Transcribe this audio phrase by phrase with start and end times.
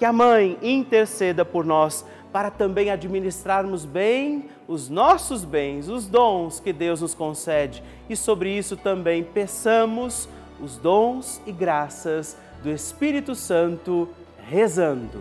[0.00, 6.58] que a Mãe interceda por nós para também administrarmos bem os nossos bens, os dons
[6.58, 7.82] que Deus nos concede.
[8.08, 10.26] E sobre isso também peçamos
[10.58, 14.08] os dons e graças do Espírito Santo,
[14.48, 15.20] rezando.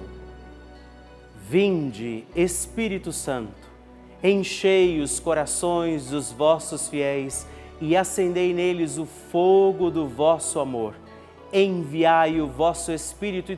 [1.50, 3.68] Vinde, Espírito Santo,
[4.24, 7.46] enchei os corações dos vossos fiéis
[7.82, 10.96] e acendei neles o fogo do vosso amor.
[11.52, 13.58] Enviai o vosso Espírito e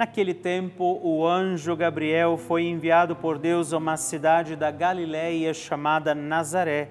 [0.00, 6.14] Naquele tempo, o anjo Gabriel foi enviado por Deus a uma cidade da Galiléia chamada
[6.14, 6.88] Nazaré,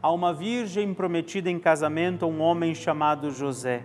[0.00, 3.82] a uma virgem prometida em casamento a um homem chamado José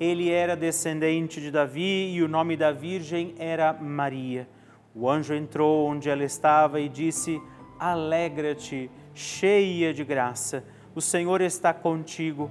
[0.00, 4.48] ele era descendente de Davi e o nome da virgem era Maria.
[4.94, 7.40] O anjo entrou onde ela estava e disse:
[7.78, 12.50] Alegra-te, cheia de graça, o Senhor está contigo.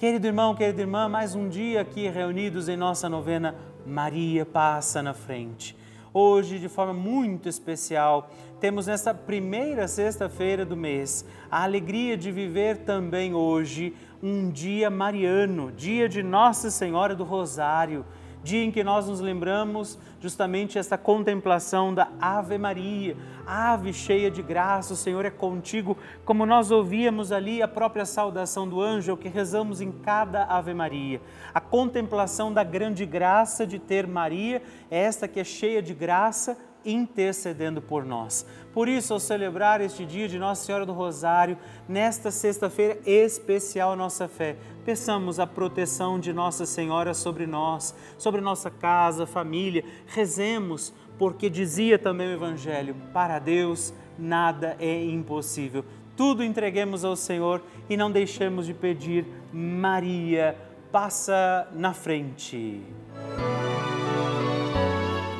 [0.00, 3.54] Querido irmão, querida irmã, mais um dia aqui reunidos em nossa novena,
[3.84, 5.76] Maria passa na frente.
[6.10, 12.78] Hoje, de forma muito especial, temos nesta primeira sexta-feira do mês a alegria de viver
[12.78, 18.02] também hoje um dia mariano, dia de Nossa Senhora do Rosário
[18.42, 23.16] dia em que nós nos lembramos justamente essa contemplação da Ave Maria,
[23.46, 28.68] ave cheia de graça, o Senhor é contigo, como nós ouvíamos ali a própria saudação
[28.68, 31.20] do anjo, é que rezamos em cada Ave Maria.
[31.52, 36.56] A contemplação da grande graça de ter Maria, é esta que é cheia de graça,
[36.84, 38.46] intercedendo por nós.
[38.72, 44.28] Por isso, ao celebrar este dia de Nossa Senhora do Rosário, nesta sexta-feira especial nossa
[44.28, 49.84] fé, peçamos a proteção de Nossa Senhora sobre nós, sobre nossa casa, família.
[50.06, 55.84] Rezemos, porque dizia também o Evangelho: para Deus nada é impossível.
[56.16, 60.56] Tudo entreguemos ao Senhor e não deixemos de pedir, Maria,
[60.90, 62.82] passa na frente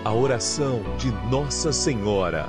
[0.04, 2.48] a oração de Nossa Senhora.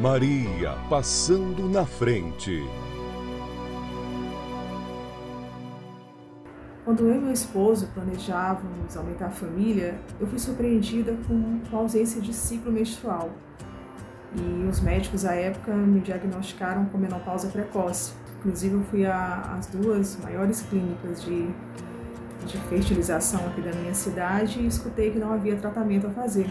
[0.00, 2.62] Maria passando na frente.
[6.84, 12.20] Quando eu e meu esposo planejávamos aumentar a família, eu fui surpreendida com a ausência
[12.20, 13.30] de ciclo menstrual.
[14.34, 18.12] E os médicos à época me diagnosticaram com menopausa precoce.
[18.40, 21.48] Inclusive, eu fui às duas maiores clínicas de,
[22.46, 26.46] de fertilização aqui da minha cidade e escutei que não havia tratamento a fazer.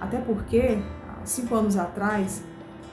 [0.00, 2.42] Até porque, há cinco anos atrás,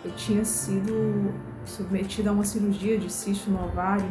[0.04, 1.34] eu tinha sido
[1.66, 4.10] submetida a uma cirurgia de cisto no ovário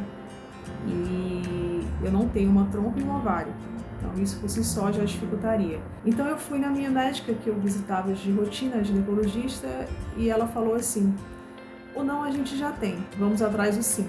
[0.86, 3.52] e eu não tenho uma trompa e um ovário.
[3.98, 5.80] Então isso por si só já dificultaria.
[6.06, 10.74] Então eu fui na minha médica que eu visitava de rotina, ginecologista, e ela falou
[10.74, 11.14] assim:
[11.94, 14.08] "O não a gente já tem, vamos atrás do sim".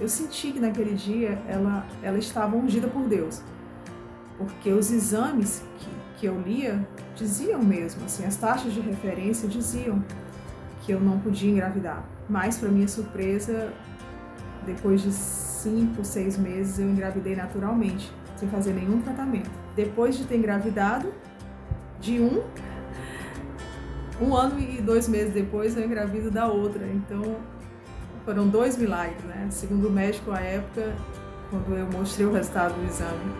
[0.00, 3.42] Eu senti que naquele dia ela ela estava ungida por Deus.
[4.38, 10.02] Porque os exames que, que eu lia diziam mesmo, assim, as taxas de referência diziam
[10.88, 12.02] que eu não podia engravidar.
[12.30, 13.70] Mas, para minha surpresa,
[14.64, 19.50] depois de cinco, seis meses, eu engravidei naturalmente sem fazer nenhum tratamento.
[19.76, 21.12] Depois de ter engravidado,
[22.00, 22.42] de um,
[24.18, 26.86] um ano e dois meses depois eu engravido da outra.
[26.86, 27.36] Então
[28.24, 29.46] foram dois milagres, né?
[29.50, 30.94] Segundo o médico à época,
[31.50, 33.34] quando eu mostrei o resultado do exame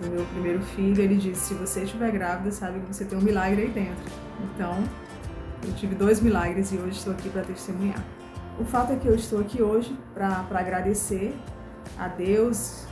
[0.00, 3.22] do meu primeiro filho, ele disse: se você estiver grávida, sabe que você tem um
[3.22, 4.12] milagre aí dentro.
[4.54, 4.82] Então
[5.62, 8.02] eu tive dois milagres e hoje estou aqui para testemunhar.
[8.58, 11.34] O fato é que eu estou aqui hoje para agradecer
[11.98, 12.84] a Deus,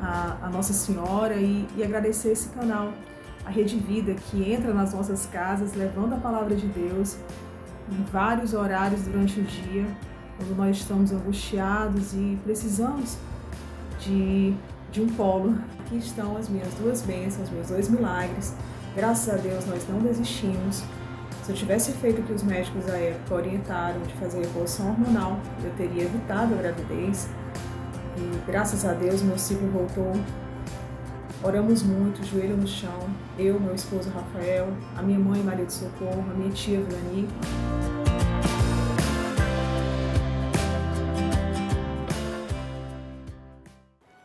[0.00, 2.92] a, a Nossa Senhora e, e agradecer esse canal,
[3.44, 7.16] a Rede Vida, que entra nas nossas casas levando a palavra de Deus
[7.90, 9.86] em vários horários durante o dia,
[10.36, 13.16] quando nós estamos angustiados e precisamos
[14.00, 14.54] de,
[14.92, 15.54] de um polo.
[15.80, 18.54] Aqui estão as minhas duas bênçãos, meus dois milagres.
[18.94, 20.84] Graças a Deus nós não desistimos.
[21.48, 25.40] Se eu tivesse feito o que os médicos da época orientaram de fazer reposição hormonal,
[25.64, 27.26] eu teria evitado a gravidez.
[28.18, 30.12] E graças a Deus meu ciclo voltou.
[31.42, 33.08] Oramos muito, joelho no chão.
[33.38, 37.26] Eu, meu esposo Rafael, a minha mãe Maria de Socorro, a minha tia Vilani.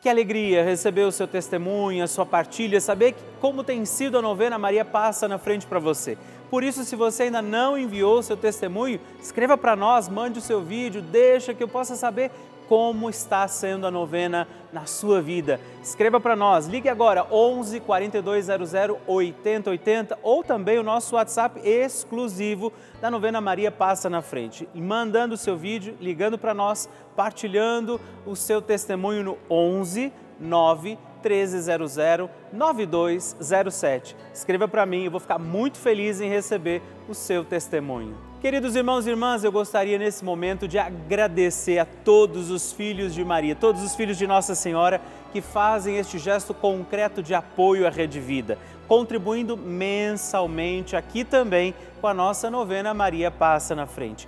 [0.01, 4.57] Que alegria receber o seu testemunho, a sua partilha, saber como tem sido a novena
[4.57, 6.17] Maria Passa na frente para você.
[6.53, 10.41] Por isso, se você ainda não enviou o seu testemunho, escreva para nós, mande o
[10.41, 12.29] seu vídeo, deixa que eu possa saber
[12.67, 15.59] como está sendo a novena na sua vida.
[15.81, 18.71] Escreva para nós, ligue agora 11 4200
[19.07, 24.69] 8080 ou também o nosso WhatsApp exclusivo da novena Maria Passa na Frente.
[24.75, 30.99] E mandando o seu vídeo, ligando para nós, partilhando o seu testemunho no 11 9
[31.29, 34.15] 1300 9207.
[34.33, 38.15] Escreva para mim, eu vou ficar muito feliz em receber o seu testemunho.
[38.41, 43.23] Queridos irmãos e irmãs, eu gostaria nesse momento de agradecer a todos os filhos de
[43.23, 44.99] Maria, todos os filhos de Nossa Senhora
[45.31, 52.07] que fazem este gesto concreto de apoio à Rede Vida, contribuindo mensalmente aqui também com
[52.07, 54.27] a nossa novena Maria Passa na Frente.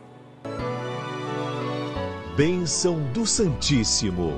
[2.43, 4.33] Bênção do Santíssimo.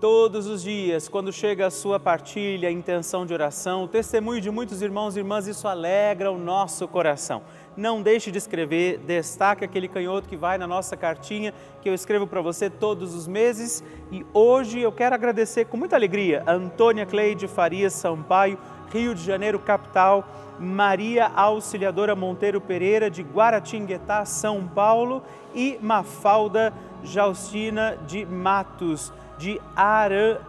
[0.00, 4.48] Todos os dias, quando chega a sua partilha, a intenção de oração, o testemunho de
[4.48, 7.42] muitos irmãos e irmãs, isso alegra o nosso coração.
[7.76, 12.28] Não deixe de escrever, destaque aquele canhoto que vai na nossa cartinha que eu escrevo
[12.28, 13.82] para você todos os meses.
[14.12, 18.56] E hoje eu quero agradecer com muita alegria a Antônia Cleide Farias Sampaio,
[18.92, 25.22] Rio de Janeiro, capital, Maria Auxiliadora Monteiro Pereira, de Guaratinguetá, São Paulo,
[25.54, 29.60] e Mafalda Jaustina de Matos de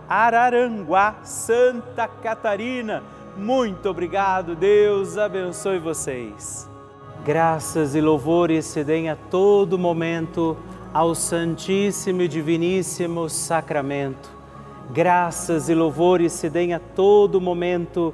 [0.07, 3.03] Araranguá, Santa Catarina.
[3.35, 6.69] Muito obrigado, Deus abençoe vocês.
[7.25, 10.55] Graças e louvores se deem a todo momento
[10.93, 14.29] ao Santíssimo e Diviníssimo Sacramento.
[14.91, 18.13] Graças e louvores se deem a todo momento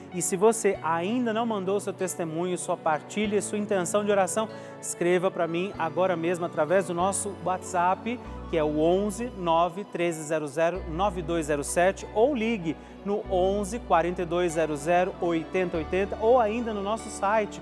[0.13, 4.49] E se você ainda não mandou seu testemunho, sua partilha, sua intenção de oração,
[4.81, 8.19] escreva para mim agora mesmo através do nosso WhatsApp,
[8.49, 10.55] que é o 11 9 1300
[10.89, 14.87] 9207 ou ligue no 11 4200
[15.21, 17.61] 8080 ou ainda no nosso site